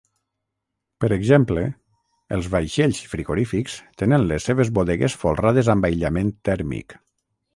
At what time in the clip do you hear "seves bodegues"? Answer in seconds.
4.51-5.19